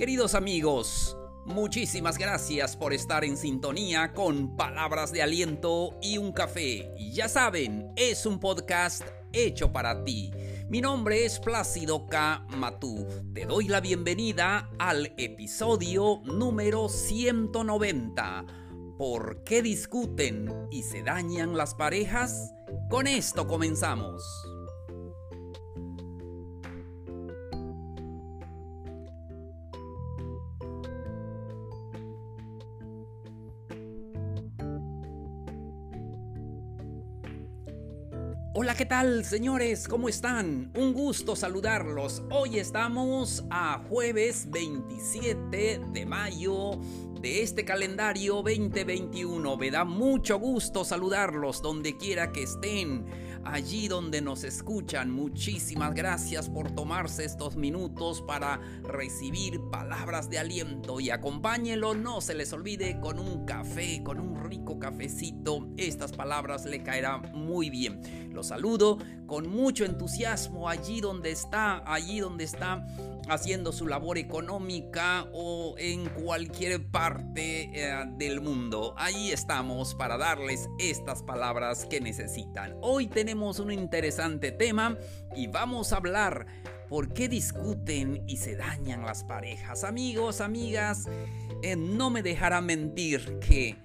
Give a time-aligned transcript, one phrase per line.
[0.00, 1.14] Queridos amigos,
[1.44, 6.90] muchísimas gracias por estar en sintonía con palabras de aliento y un café.
[7.12, 9.02] Ya saben, es un podcast
[9.34, 10.30] hecho para ti.
[10.70, 12.46] Mi nombre es Plácido K.
[12.56, 13.06] Matú.
[13.34, 18.46] Te doy la bienvenida al episodio número 190.
[18.96, 22.54] ¿Por qué discuten y se dañan las parejas?
[22.88, 24.49] Con esto comenzamos.
[38.62, 39.88] Hola, ¿qué tal, señores?
[39.88, 40.70] ¿Cómo están?
[40.76, 42.22] Un gusto saludarlos.
[42.30, 46.78] Hoy estamos a jueves 27 de mayo
[47.22, 49.56] de este calendario 2021.
[49.56, 53.06] Me da mucho gusto saludarlos donde quiera que estén,
[53.44, 55.10] allí donde nos escuchan.
[55.10, 62.34] Muchísimas gracias por tomarse estos minutos para recibir palabras de aliento y acompáñenlo, no se
[62.34, 65.68] les olvide, con un café, con un rico cafecito.
[65.76, 68.00] Estas palabras le caerán muy bien.
[68.32, 72.86] Los saludo con mucho entusiasmo allí donde está, allí donde está
[73.28, 78.94] haciendo su labor económica o en cualquier parte eh, del mundo.
[78.98, 82.74] Ahí estamos para darles estas palabras que necesitan.
[82.82, 84.98] Hoy tenemos un interesante tema
[85.36, 86.46] y vamos a hablar
[86.88, 89.84] por qué discuten y se dañan las parejas.
[89.84, 91.08] Amigos, amigas,
[91.62, 93.76] eh, no me dejará mentir que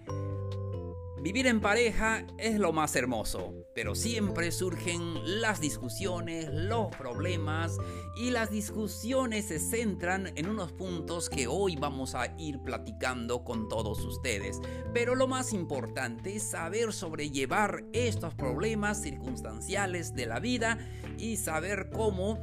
[1.26, 7.80] Vivir en pareja es lo más hermoso, pero siempre surgen las discusiones, los problemas
[8.16, 13.68] y las discusiones se centran en unos puntos que hoy vamos a ir platicando con
[13.70, 14.62] todos ustedes.
[14.94, 20.78] Pero lo más importante es saber sobrellevar estos problemas circunstanciales de la vida
[21.18, 22.38] y saber cómo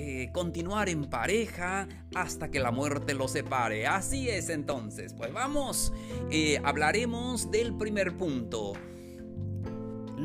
[0.00, 3.88] eh, continuar en pareja hasta que la muerte los separe.
[3.88, 5.92] Así es entonces, pues vamos,
[6.30, 8.74] eh, hablaremos del primer punto.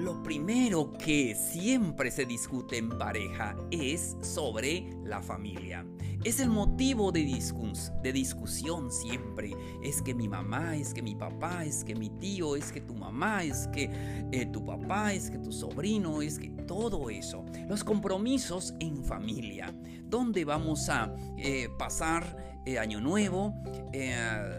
[0.03, 5.85] Lo primero que siempre se discute en pareja es sobre la familia.
[6.25, 9.51] Es el motivo de, de discusión siempre.
[9.81, 12.93] Es que mi mamá, es que mi papá, es que mi tío, es que tu
[12.93, 13.89] mamá, es que
[14.33, 17.45] eh, tu papá, es que tu sobrino, es que todo eso.
[17.69, 19.73] Los compromisos en familia.
[20.03, 23.55] ¿Dónde vamos a eh, pasar eh, Año Nuevo,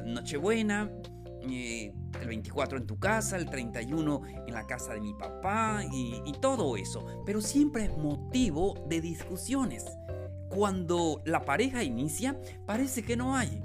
[0.07, 0.91] Nochebuena?
[1.45, 6.77] El 24 en tu casa, el 31 en la casa de mi papá y, todo
[6.77, 7.07] eso.
[7.25, 9.87] Pero siempre es motivo de discusiones
[10.49, 13.63] cuando la pareja inicia, parece que no hay.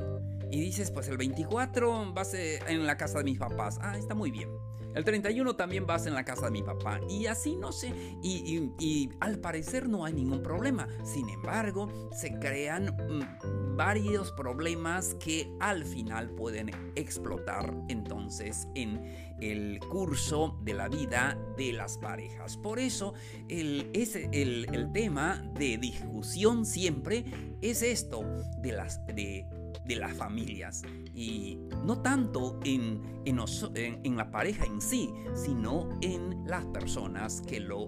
[0.52, 3.78] Y dices, pues el 24 vas en la casa de mis papás.
[3.82, 4.50] Ah, está muy bien.
[4.96, 7.00] El 31 también vas en la casa de mi papá.
[7.10, 7.94] Y así no sé.
[8.24, 10.88] Y, al parecer no hay ningún problema.
[11.04, 19.02] Sin embargo, se crean mm, varios problemas que al final pueden explotar entonces en
[19.40, 22.58] el curso de la vida de las parejas.
[22.58, 23.14] Por eso
[23.48, 27.24] el, el, el tema de discusión siempre
[27.62, 28.26] es esto
[28.62, 29.06] de las...
[29.08, 29.48] De,
[29.86, 30.84] de las familias
[31.16, 37.88] y no tanto en, en, la pareja en sí, sino en las personas que lo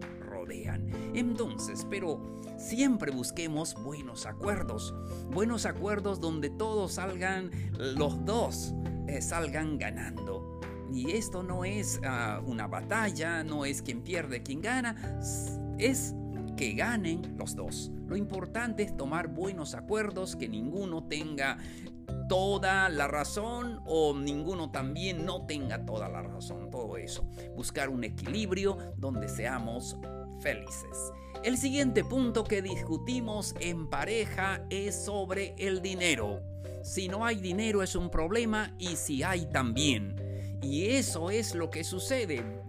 [1.13, 4.93] Entonces, pero siempre busquemos buenos acuerdos,
[5.31, 8.73] buenos acuerdos donde todos salgan, los dos
[9.07, 10.59] eh, salgan ganando.
[10.93, 15.19] Y esto no es ah, una batalla, no es quien pierde, quien gana,
[15.77, 16.13] es
[16.57, 17.91] que ganen los dos.
[18.07, 21.57] Lo importante es tomar buenos acuerdos, que ninguno tenga
[22.31, 27.25] toda la razón o ninguno también no tenga toda la razón, todo eso.
[27.57, 29.97] Buscar un equilibrio donde seamos
[30.39, 31.11] felices.
[31.43, 36.39] El siguiente punto que discutimos en pareja es sobre el dinero.
[36.83, 40.15] Si no hay dinero es un problema y si hay también.
[40.61, 42.60] Y eso es lo que sucede.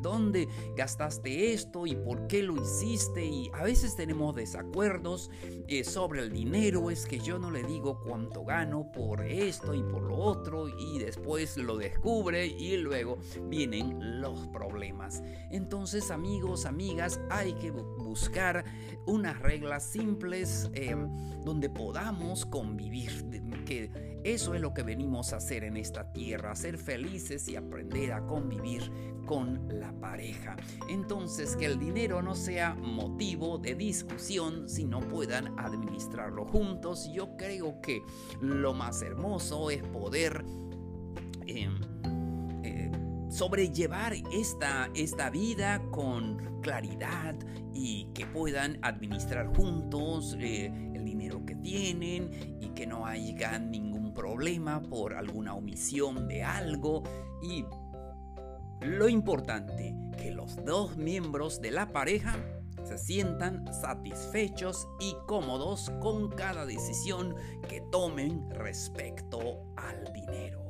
[0.00, 3.24] ¿Dónde gastaste esto y por qué lo hiciste?
[3.24, 5.30] Y a veces tenemos desacuerdos
[5.68, 6.90] eh, sobre el dinero.
[6.90, 10.68] Es que yo no le digo cuánto gano por esto y por lo otro.
[10.68, 13.18] Y después lo descubre y luego
[13.48, 15.22] vienen los problemas.
[15.50, 18.64] Entonces amigos, amigas, hay que buscar
[19.06, 21.08] unas reglas simples em,
[21.42, 23.24] donde podamos convivir.
[23.64, 28.12] Que eso es lo que venimos a hacer en esta tierra, ser felices y aprender
[28.12, 28.90] a convivir
[29.26, 30.56] con la pareja.
[30.88, 37.10] Entonces, que el dinero no sea motivo de discusión, sino puedan administrarlo juntos.
[37.12, 38.02] Yo creo que
[38.40, 40.44] lo más hermoso es poder...
[41.46, 41.94] Em,
[43.34, 47.34] sobrellevar esta, esta vida con claridad
[47.72, 52.30] y que puedan administrar juntos eh, el dinero que tienen
[52.60, 57.02] y que no haya ningún problema por alguna omisión de algo
[57.42, 57.64] y
[58.80, 62.36] lo importante que los dos miembros de la pareja
[62.84, 67.34] se sientan satisfechos y cómodos con cada decisión
[67.68, 70.64] que tomen respecto al dinero.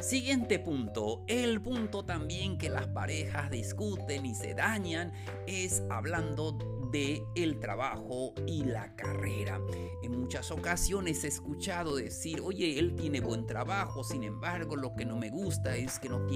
[0.00, 5.12] Siguiente punto, el punto también que las parejas discuten y se dañan
[5.46, 6.52] es hablando
[6.90, 9.60] de el trabajo y la carrera.
[10.02, 15.04] En muchas ocasiones he escuchado decir, oye, él tiene buen trabajo, sin embargo, lo que
[15.04, 16.26] no me gusta es que no,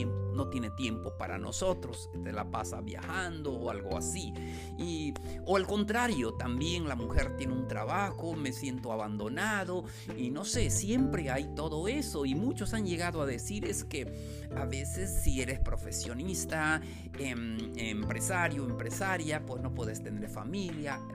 [0.51, 4.33] tiene tiempo para nosotros, te la pasa viajando o algo así.
[4.79, 5.13] Y,
[5.45, 9.85] o al contrario, también la mujer tiene un trabajo, me siento abandonado
[10.17, 14.49] y no sé, siempre hay todo eso y muchos han llegado a decir es que
[14.57, 16.81] a veces si eres profesionista,
[17.19, 20.40] em, empresario, empresaria, pues no puedes tener familia.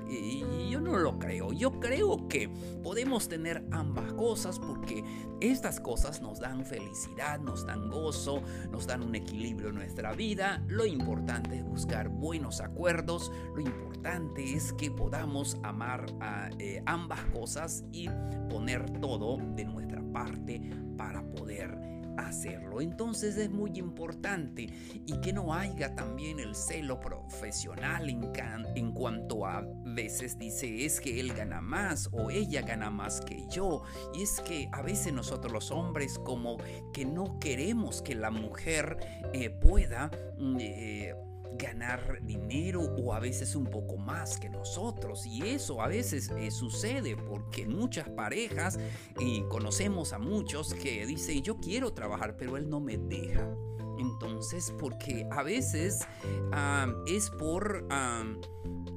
[0.09, 1.51] Y yo no lo creo.
[1.53, 2.49] Yo creo que
[2.83, 5.03] podemos tener ambas cosas porque
[5.41, 8.41] estas cosas nos dan felicidad, nos dan gozo,
[8.71, 10.63] nos dan un equilibrio en nuestra vida.
[10.67, 13.31] Lo importante es buscar buenos acuerdos.
[13.55, 18.09] Lo importante es que podamos amar a eh, ambas cosas y
[18.49, 20.61] poner todo de nuestra parte
[20.97, 22.81] para poder hacerlo.
[22.81, 24.69] Entonces es muy importante
[25.05, 31.19] y que no haya también el celo profesional en, cuanto a veces dice es que
[31.19, 33.83] él gana más o ella gana más que yo.
[34.13, 36.57] Y es que a veces nosotros los hombres como
[36.93, 38.97] que no queremos que la mujer
[39.33, 40.11] eh, pueda...
[40.37, 41.15] Mm, eh,
[41.57, 45.25] ganar dinero o a veces un poco más que nosotros.
[45.25, 48.79] Y eso a veces eh, sucede porque muchas parejas,
[49.19, 53.47] y conocemos a muchos que dicen yo quiero trabajar pero él no me deja.
[53.97, 56.05] Entonces, porque a veces
[57.07, 57.87] es por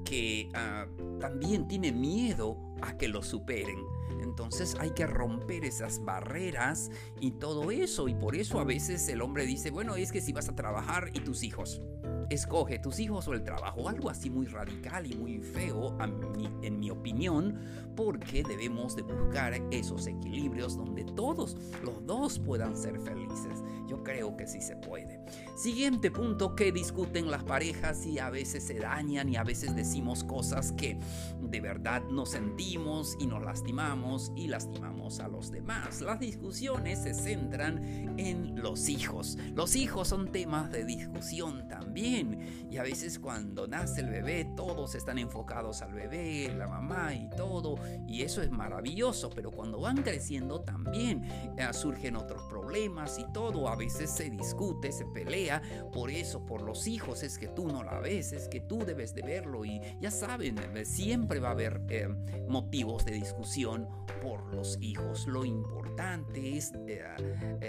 [0.05, 0.87] que ah,
[1.21, 3.79] también tiene miedo a que lo superen.
[4.21, 6.91] Entonces hay que romper esas barreras
[7.21, 8.09] y todo eso.
[8.09, 11.11] Y por eso a veces el hombre dice, bueno, es que si vas a trabajar
[11.15, 11.81] y tus hijos
[12.31, 15.97] escoge tus hijos o el trabajo, algo así muy radical y muy feo
[16.63, 17.59] en mi opinión,
[17.97, 23.63] porque debemos de buscar esos equilibrios donde todos los dos puedan ser felices.
[23.89, 25.21] Yo creo que sí se puede.
[25.57, 30.23] Siguiente punto que discuten las parejas y a veces se dañan y a veces decimos
[30.25, 30.99] cosas que
[31.41, 36.03] de verdad nos sentimos y nos lastimamos y lastimamos a los demás.
[36.03, 39.39] Las discusiones se centran en los hijos.
[39.55, 42.18] Los hijos son temas de discusión también
[42.71, 47.29] y a veces cuando nace el bebé todos están enfocados al bebé, la mamá y
[47.31, 47.77] todo
[48.07, 51.25] y eso es maravilloso, pero cuando van creciendo también
[51.57, 53.69] eh, surgen otros problemas y todo.
[53.79, 55.63] Veces se discute, se pelea
[55.93, 59.15] por eso, por los hijos, es que tú no la ves, es que tú debes
[59.15, 59.65] de verlo.
[59.65, 62.09] Y ya saben, eh, siempre va a haber eh,
[62.49, 63.87] motivos de discusión
[64.21, 65.29] por los hijos.
[65.29, 66.73] Lo importante es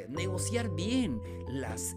[0.09, 1.95] negociar bien las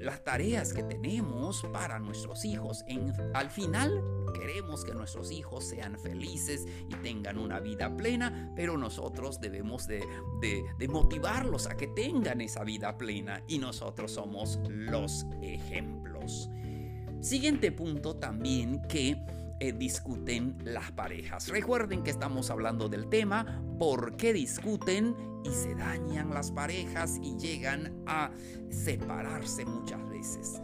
[0.00, 2.84] las tareas que tenemos para nuestros hijos.
[2.86, 4.02] En, al final
[4.34, 10.04] queremos que nuestros hijos sean felices y tengan una vida plena, pero nosotros debemos de,
[10.40, 16.50] de motivarlos a que tengan esa vida plena y nosotros somos los ejemplos.
[17.20, 19.22] Siguiente punto también que
[19.60, 21.48] eh, discuten las parejas.
[21.48, 25.14] Recuerden que estamos hablando del tema por qué discuten
[25.44, 28.30] y se dañan las parejas y llegan a
[28.70, 30.60] separarse muchas veces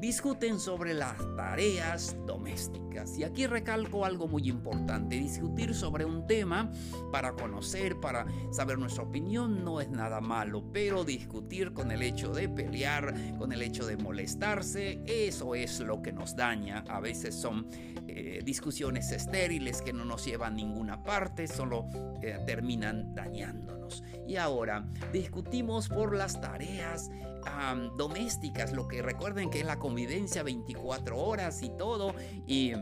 [0.00, 3.18] discuten sobre las tareas domésticas.
[3.18, 6.70] Y aquí recalco algo muy importante, discutir sobre un tema
[7.12, 12.32] para conocer, para saber nuestra opinión no es nada malo, pero discutir con el hecho
[12.32, 16.84] de pelear, con el hecho de molestarse, eso es lo que nos daña.
[16.88, 17.68] A veces son
[18.06, 21.86] eh, discusiones estériles que no nos llevan a ninguna parte, solo
[22.22, 23.14] eh, terminan
[24.26, 27.10] Y ahora discutimos por las tareas
[27.96, 32.14] domésticas, lo que recuerden que es la convivencia 24 horas y todo,
[32.46, 32.72] y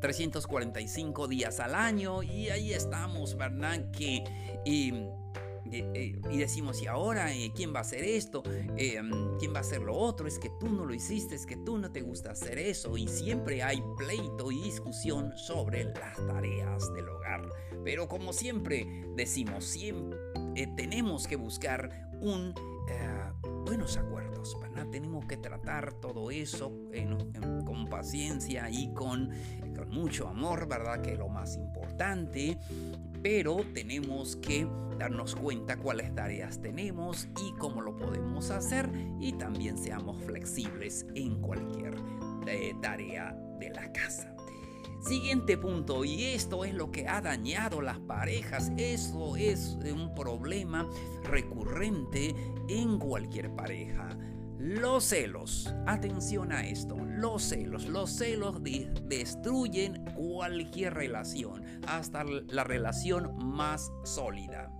[0.00, 3.90] 345 días al año, y ahí estamos, ¿verdad?
[3.92, 4.24] Que...
[5.72, 8.42] y decimos, ¿y ahora eh, quién va a hacer esto?
[8.76, 9.00] Eh,
[9.38, 10.26] ¿Quién va a hacer lo otro?
[10.26, 12.96] Es que tú no lo hiciste, es que tú no te gusta hacer eso.
[12.96, 17.48] Y siempre hay pleito y discusión sobre las tareas del hogar.
[17.84, 18.86] Pero como siempre
[19.16, 20.18] decimos, siempre
[20.56, 22.54] eh, tenemos que buscar un
[23.70, 24.56] buenos acuerdos.
[24.90, 26.72] Tenemos que tratar todo eso
[27.64, 29.30] con paciencia y con,
[29.76, 31.00] con mucho amor, ¿verdad?
[31.00, 32.58] Que es lo más importante.
[33.22, 34.66] Pero tenemos que
[34.98, 41.40] darnos cuenta cuáles tareas tenemos y cómo lo podemos hacer y también seamos flexibles en
[41.40, 41.94] cualquier
[42.48, 44.34] eh, tarea de la casa.
[45.00, 50.86] Siguiente punto, y esto es lo que ha dañado las parejas, eso es un problema
[51.24, 52.34] recurrente
[52.68, 54.16] en cualquier pareja.
[54.58, 63.36] Los celos, atención a esto, los celos, los celos destruyen cualquier relación, hasta la relación
[63.42, 64.70] más sólida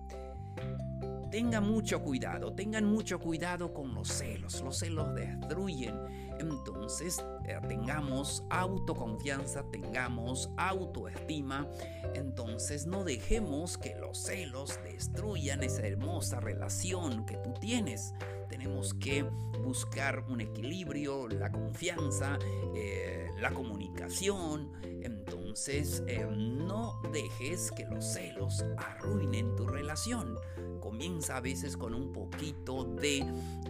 [1.31, 5.95] tengan mucho cuidado, tengan mucho cuidado con los celos, los celos destruyen.
[6.41, 11.67] Entonces eh, tengamos autoconfianza, tengamos autoestima,
[12.15, 18.13] entonces no dejemos que los celos destruyan esa hermosa relación que tú tienes.
[18.51, 19.23] Tenemos que
[19.63, 22.37] buscar un equilibrio, la confianza,
[22.75, 24.73] eh, la comunicación.
[24.83, 30.35] Entonces eh, no dejes que los celos arruinen tu relación
[30.81, 33.23] comienza a veces con un poquito de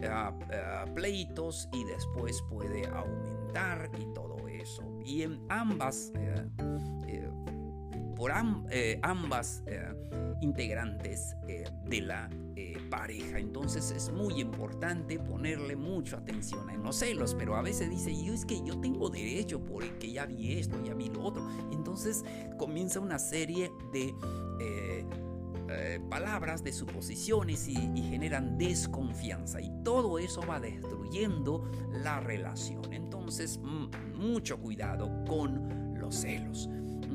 [0.08, 4.82] ah, ah, pleitos y después puede aumentar y todo eso.
[5.04, 7.30] Y en ambas, eh,
[8.22, 9.62] eh, por eh, ambas
[10.40, 11.36] integrantes
[11.86, 12.28] de la
[12.90, 13.38] pareja.
[13.38, 18.32] Entonces es muy importante ponerle mucha atención en los celos, pero a veces dice, yo
[18.34, 21.48] es que yo tengo derecho porque ya vi esto, ya vi lo otro.
[21.72, 22.24] Entonces
[22.58, 24.14] comienza una serie de
[25.74, 29.60] eh, palabras, de suposiciones y, generan desconfianza.
[29.60, 32.92] Y todo eso va destruyendo la relación.
[32.92, 33.58] Entonces,
[34.14, 36.68] mucho cuidado con los celos.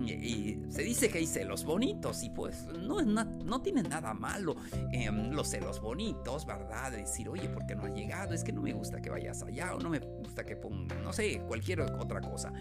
[0.06, 4.56] Y, se dice que hay celos bonitos y pues no, no tiene nada malo
[4.92, 6.92] em, los celos bonitos, ¿verdad?
[6.92, 8.34] decir, oye, ¿por qué no has llegado?
[8.34, 11.14] Es que no me gusta que vayas allá o no me gusta que ponga, no
[11.14, 12.52] sé, cualquier otra cosa.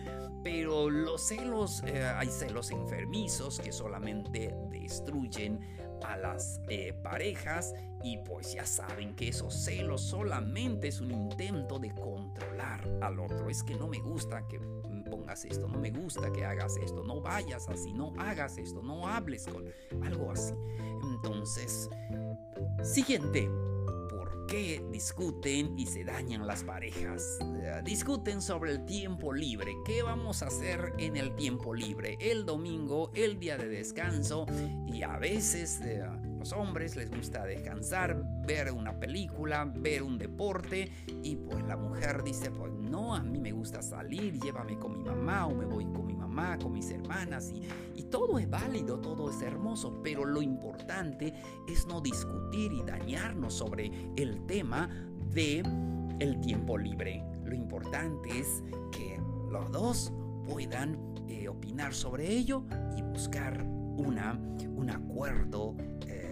[0.42, 5.60] Pero los celos, eh, hay celos enfermizos que solamente destruyen
[6.04, 11.78] a las eh, parejas y pues ya saben que esos celos solamente es un intento
[11.78, 13.48] de controlar al otro.
[13.48, 14.60] Es que no me gusta que
[15.26, 19.08] pongas esto, no me gusta que hagas esto, no vayas así, no hagas esto, no
[19.08, 19.64] hables con
[20.04, 20.54] algo así.
[21.02, 21.90] Entonces,
[22.82, 23.50] siguiente
[24.46, 27.38] qué discuten y se dañan las parejas?
[27.40, 29.72] Eh, discuten sobre el tiempo libre.
[29.84, 32.16] ¿Qué vamos a hacer en el tiempo libre?
[32.20, 34.46] El domingo, el día de descanso
[34.86, 36.04] y a veces eh,
[36.52, 40.90] hombres les gusta descansar, ver una película, ver un deporte
[41.22, 45.04] y pues la mujer dice, pues no, a mí me gusta salir, llévame con mi
[45.04, 47.62] mamá o me voy con mi mamá, con mis hermanas y,
[47.98, 51.34] y todo es válido, todo es hermoso, pero lo importante
[51.68, 54.88] es no discutir y dañarnos sobre el tema
[55.30, 55.62] de
[56.20, 57.24] el tiempo libre.
[57.44, 58.62] Lo importante es
[58.92, 60.12] que los dos
[60.46, 60.98] puedan
[61.28, 62.64] eh, opinar sobre ello
[62.96, 64.38] y buscar una,
[64.74, 65.74] un acuerdo
[66.06, 66.25] eh,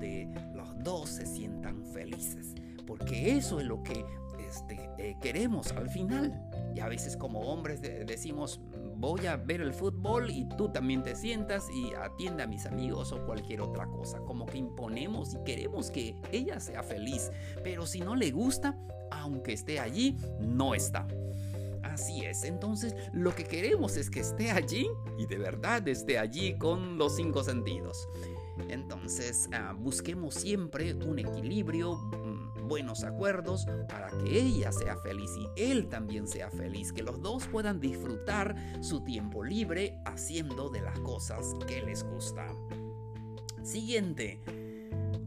[0.00, 2.54] donde los dos se sientan felices.
[2.86, 4.04] Porque eso es lo que
[4.48, 6.40] este, eh, queremos al final.
[6.74, 8.60] Y a veces como hombres decimos,
[8.96, 13.12] voy a ver el fútbol y tú también te sientas y atiende a mis amigos
[13.12, 14.18] o cualquier otra cosa.
[14.20, 17.30] Como que imponemos y queremos que ella sea feliz.
[17.62, 18.78] Pero si no le gusta,
[19.10, 21.06] aunque esté allí, no está.
[21.82, 24.86] Así es, entonces lo que queremos es que esté allí
[25.18, 28.06] y de verdad esté allí con los cinco sentidos.
[28.68, 35.48] Entonces ah, busquemos siempre un equilibrio, mm, buenos acuerdos para que ella sea feliz y
[35.60, 40.98] él también sea feliz, que los dos puedan disfrutar su tiempo libre haciendo de las
[41.00, 42.46] cosas que les gusta.
[43.62, 44.40] Siguiente.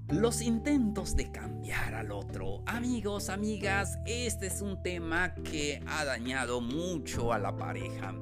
[0.09, 2.61] Los intentos de cambiar al otro.
[2.65, 8.13] Amigos, amigas, este es un tema que ha dañado mucho a la pareja.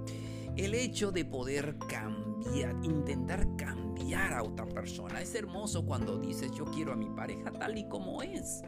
[0.55, 3.80] El hecho de poder cambiar, intentar cambiar
[4.15, 5.21] a otra persona.
[5.21, 8.62] Es hermoso cuando dices yo quiero a mi pareja tal y como es.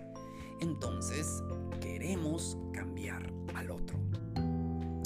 [0.62, 1.44] Entonces
[1.82, 4.00] queremos cambiar al otro.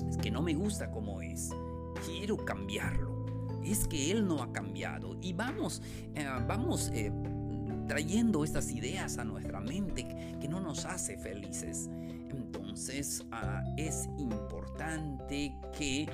[0.08, 1.50] Es que no me gusta como es.
[2.06, 3.26] Quiero cambiarlo.
[3.64, 5.18] Es que él no ha cambiado.
[5.22, 5.82] Y vamos,
[6.16, 7.12] eh, vamos eh,
[7.88, 10.08] trayendo estas ideas a nuestra mente
[10.40, 11.90] que no nos hace felices.
[12.30, 16.08] Entonces ah, es importante que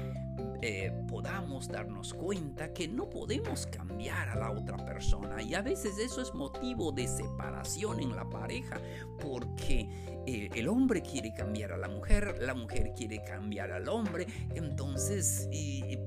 [0.62, 5.98] eh, podamos darnos cuenta que no podemos cambiar a la otra persona y a veces
[5.98, 8.80] eso es motivo de separación en la pareja
[9.20, 9.90] porque
[10.26, 15.50] eh, el hombre quiere cambiar a la mujer, la mujer quiere cambiar al hombre, entonces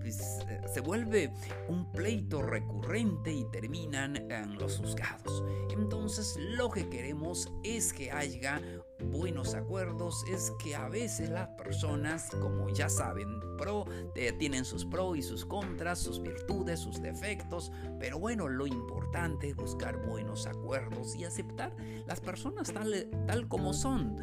[0.00, 1.30] pues, eh, se vuelve
[1.68, 5.44] un pleito recurrente y terminan en los juzgados.
[5.70, 8.62] Entonces lo que queremos es que haya
[9.04, 13.84] buenos acuerdos es que a veces las personas, como ya saben, pro,
[14.14, 19.50] eh, tienen sus pros y sus contras, sus virtudes, sus defectos, pero bueno, lo importante
[19.50, 21.74] es buscar buenos acuerdos y aceptar
[22.06, 24.16] las personas tal, tal como son,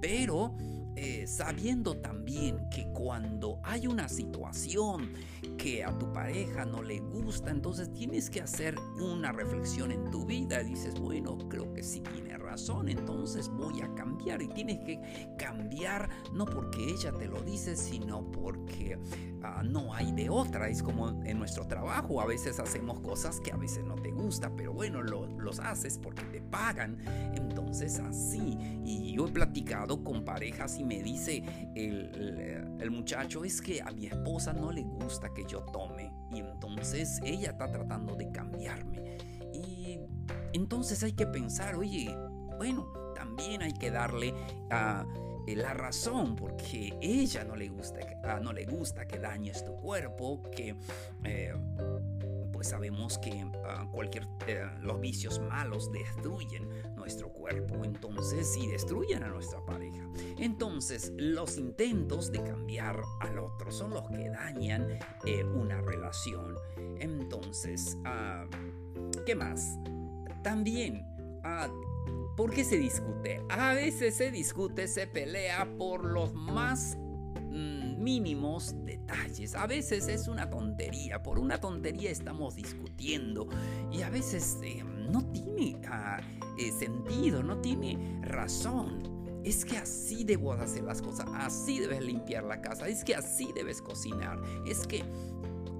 [0.00, 0.54] pero
[0.94, 5.10] eh, sabiendo también que cuando hay una situación
[5.56, 10.26] que a tu pareja no le gusta, entonces tienes que hacer una reflexión en tu
[10.26, 10.60] vida.
[10.60, 14.42] Y dices, bueno, creo que sí tiene razón, entonces voy a cambiar.
[14.42, 15.00] Y tienes que
[15.38, 18.98] cambiar no porque ella te lo dice, sino porque
[19.42, 20.68] ah, no hay de otra.
[20.68, 24.50] Es como en nuestro trabajo, a veces hacemos cosas que a veces no te gusta,
[24.54, 26.98] pero bueno, lo, los haces porque te pagan.
[27.34, 28.58] Entonces así.
[28.84, 31.42] Y yo he platicado con parejas y me dice
[31.74, 36.12] el, muchacho, es que a mi esposa no le gusta que yo tome.
[36.30, 39.18] Y entonces ella está tratando de cambiarme.
[39.52, 39.98] Y
[40.52, 42.14] entonces hay que pensar, oye,
[42.58, 44.34] bueno, también hay que darle
[44.70, 45.06] a...
[45.46, 49.74] Eh, la razón porque ella no le gusta, ah, no le gusta que dañes tu
[49.74, 50.76] cuerpo, que
[51.24, 51.52] eh,
[52.62, 59.24] pues sabemos que ah, cualquier eh, los vicios malos destruyen nuestro cuerpo, entonces y destruyen
[59.24, 60.08] a nuestra pareja.
[60.38, 64.96] Entonces, los intentos de cambiar al otro son los que dañan
[65.56, 66.54] una relación.
[67.00, 68.46] Entonces, ah,
[69.26, 69.76] ¿qué más?
[70.44, 71.04] También
[72.36, 73.42] ¿Por qué se discute?
[73.48, 76.96] A veces se discute, se pelea por los más
[77.52, 79.54] mm, mínimos detalles.
[79.54, 83.48] A veces es una tontería, por una tontería estamos discutiendo
[83.90, 86.20] y a veces eh, no tiene ah,
[86.58, 89.22] eh, sentido, no tiene razón.
[89.44, 93.48] Es que así debo hacer las cosas, así debes limpiar la casa, es que así
[93.54, 95.02] debes cocinar, es que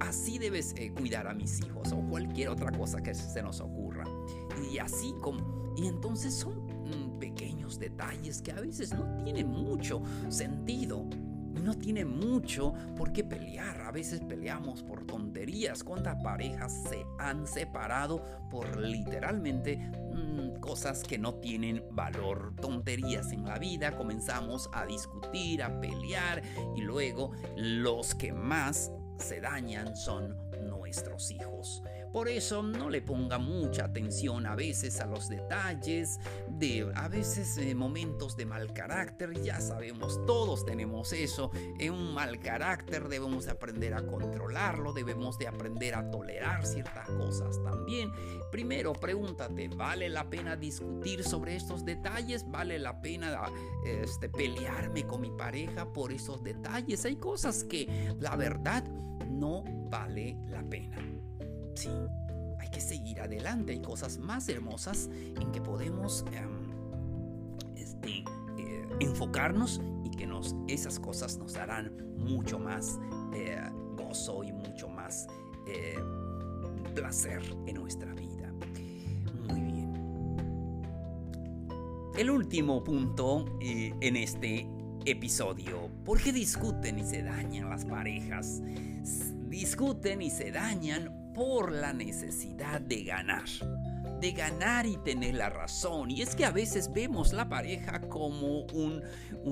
[0.01, 4.05] así debes eh, cuidar a mis hijos o cualquier otra cosa que se nos ocurra.
[4.71, 10.03] Y así como y entonces son mm, pequeños detalles que a veces no tienen mucho
[10.29, 11.07] sentido.
[11.63, 13.83] No tiene mucho por qué pelear.
[13.83, 15.85] A veces peleamos por tonterías.
[15.85, 22.55] ¿Cuántas parejas se han separado por literalmente mm, cosas que no tienen valor?
[22.61, 23.97] Tonterías en la vida.
[23.97, 26.43] Comenzamos a discutir, a pelear
[26.77, 30.37] y luego los que más se dañan son
[30.69, 31.83] nuestros hijos.
[32.13, 37.57] Por eso no le ponga mucha atención a veces a los detalles, de a veces
[37.57, 43.49] eh, momentos de mal carácter, ya sabemos, todos tenemos eso, en un mal carácter debemos
[43.49, 48.13] aprender a controlarlo, debemos de aprender a tolerar ciertas cosas también.
[48.51, 52.45] Primero pregúntate, ¿vale la pena discutir sobre estos detalles?
[52.51, 53.41] ¿Vale la pena
[53.87, 57.05] este, pelearme con mi pareja por esos detalles?
[57.05, 58.85] Hay cosas que la verdad
[59.31, 61.22] no vale la pena.
[61.75, 61.91] Sí,
[62.59, 63.73] hay que seguir adelante.
[63.73, 65.09] Hay cosas más hermosas
[65.41, 68.25] en que podemos em, este,
[68.59, 72.99] eh, enfocarnos y que nos, esas cosas nos darán mucho más
[73.35, 73.61] eh,
[73.97, 75.27] gozo y mucho más
[75.67, 75.97] eh,
[76.95, 78.53] placer en nuestra vida.
[79.49, 79.93] Muy bien.
[82.17, 84.69] El último punto en este
[85.05, 85.89] episodio.
[86.05, 88.63] ¿Por qué discuten y se dañan las parejas?
[89.49, 93.45] Discuten y se dañan por la necesidad de ganar.
[94.21, 96.11] De ganar y tener la razón.
[96.11, 98.67] Y es que a veces vemos la pareja como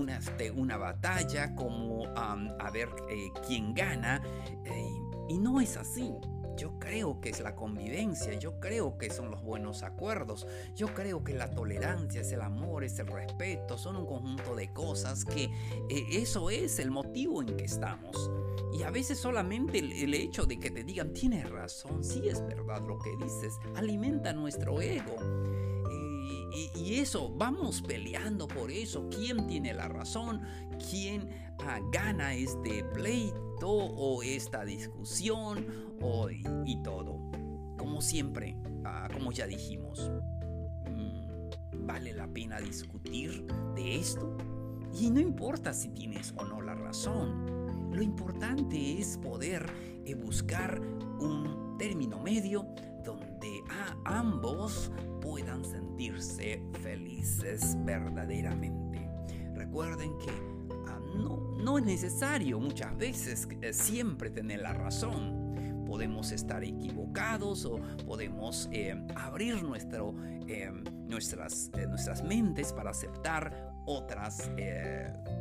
[0.08, 4.22] este, una batalla, como a ver eh, quién gana.
[4.64, 6.12] Eh, y no es así.
[6.60, 10.46] Yo creo que es la convivencia, yo creo que son los buenos acuerdos,
[10.76, 14.70] yo creo que la tolerancia es el amor, es el respeto, son un conjunto de
[14.70, 15.44] cosas que
[15.88, 18.30] eh, eso es el motivo en que estamos.
[18.74, 22.82] Y a veces solamente el, hecho de que te digan, tienes razón, sí es verdad
[22.86, 25.16] lo que dices, alimenta nuestro ego.
[26.52, 29.08] Y, eso, vamos peleando por eso.
[29.08, 30.42] ¿Quién tiene la razón?
[30.90, 31.49] ¿Quién
[31.92, 35.66] gana este pleito o esta discusión?
[36.00, 37.30] O, y, todo.
[37.76, 40.10] Como siempre, ah, como ya dijimos,
[40.90, 43.44] mm, ¿vale la pena discutir
[43.74, 44.36] de esto?
[44.98, 47.92] Y no importa si tienes o no la razón.
[47.92, 49.66] Lo importante es poder
[50.04, 52.66] eh, buscar un término medio
[53.04, 53.62] donde
[54.04, 59.08] ambos puedan sentirse felices verdaderamente.
[59.54, 60.59] Recuerden que
[61.14, 65.84] no, es necesario muchas veces eh, siempre tener la razón.
[65.86, 70.14] Podemos estar equivocados o podemos eh, abrir nuestro,
[71.08, 74.52] nuestras, nuestras mentes para aceptar otras,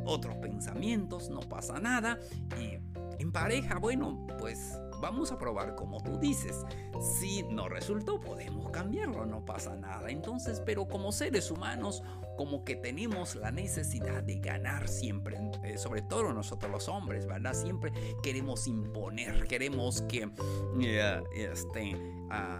[0.04, 2.18] otros pensamientos, no pasa nada.
[2.58, 2.80] Y
[3.22, 6.64] en pareja, bueno, pues vamos a probar como tú dices.
[7.18, 10.10] Si no resultó, podemos cambiarlo, no pasa nada.
[10.10, 12.02] Entonces, pero como seres humanos,
[12.40, 17.52] como que tenemos la necesidad de ganar siempre, eh, sobre todo nosotros los hombres, ¿verdad?
[17.52, 20.26] Siempre queremos imponer, queremos que
[20.80, 21.98] eh, este,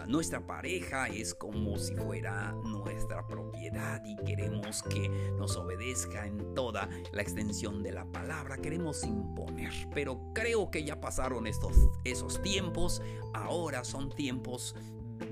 [0.06, 6.86] nuestra pareja es como si fuera nuestra propiedad y queremos que nos obedezca en toda
[7.12, 13.00] la extensión de la palabra, queremos imponer, pero creo que ya pasaron estos, esos tiempos,
[13.32, 14.74] ahora son tiempos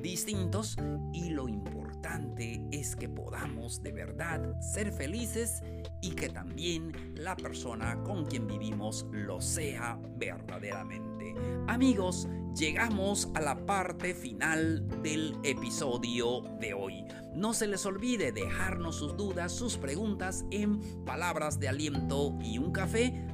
[0.03, 0.77] distintos
[1.13, 5.63] y lo importante es que podamos de verdad ser felices
[6.01, 11.35] y que también la persona con quien vivimos lo sea verdaderamente.
[11.67, 17.05] Amigos, llegamos a la parte final del episodio de hoy.
[17.35, 22.73] No se les olvide dejarnos sus dudas, sus preguntas en palabras de aliento y un
[22.73, 23.25] café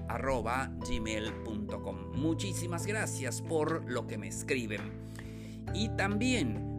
[0.89, 1.97] gmail.com.
[2.15, 5.04] Muchísimas gracias por lo que me escriben.
[5.75, 6.75] Y también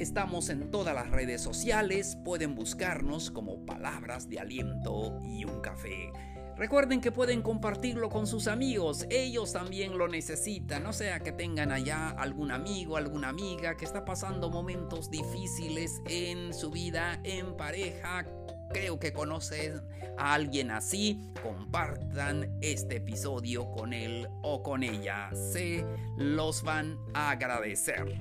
[0.00, 6.10] Estamos en todas las redes sociales, pueden buscarnos como palabras de aliento y un café.
[6.56, 11.70] Recuerden que pueden compartirlo con sus amigos, ellos también lo necesitan, no sea que tengan
[11.70, 18.24] allá algún amigo, alguna amiga que está pasando momentos difíciles en su vida, en pareja,
[18.70, 19.82] creo que conocen
[20.18, 25.30] a alguien así, compartan este episodio con él o con ella.
[25.34, 25.84] Se
[26.16, 28.18] los van a agradecer.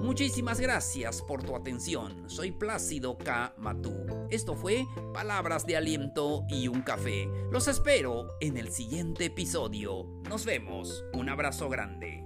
[0.00, 2.28] Muchísimas gracias por tu atención.
[2.28, 3.54] Soy Plácido K.
[3.56, 4.06] Matú.
[4.30, 7.28] Esto fue Palabras de Aliento y un Café.
[7.50, 10.06] Los espero en el siguiente episodio.
[10.28, 11.04] Nos vemos.
[11.14, 12.25] Un abrazo grande.